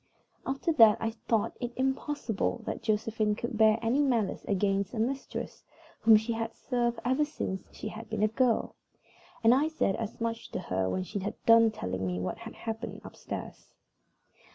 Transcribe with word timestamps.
After 0.47 0.73
that 0.73 0.97
I 0.99 1.11
thought 1.27 1.55
it 1.59 1.73
impossible 1.75 2.63
that 2.65 2.81
Josephine 2.81 3.35
could 3.35 3.55
bear 3.55 3.77
any 3.83 4.01
malice 4.01 4.43
against 4.45 4.95
a 4.95 4.99
mistress 4.99 5.63
whom 5.99 6.17
she 6.17 6.33
had 6.33 6.55
served 6.55 6.99
ever 7.05 7.23
since 7.23 7.69
she 7.71 7.89
had 7.89 8.09
been 8.09 8.23
a 8.23 8.27
girl, 8.27 8.73
and 9.43 9.53
I 9.53 9.67
said 9.67 9.95
as 9.97 10.19
much 10.19 10.49
to 10.53 10.59
her 10.59 10.89
when 10.89 11.03
she 11.03 11.19
had 11.19 11.35
done 11.45 11.69
telling 11.69 12.07
me 12.07 12.19
what 12.19 12.39
had 12.39 12.55
happened 12.55 13.01
upstairs. 13.03 13.75